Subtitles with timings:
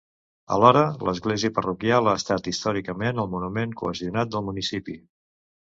[0.53, 4.99] Alhora, l’església parroquial ha estat històricament el monument cohesionant del municipi.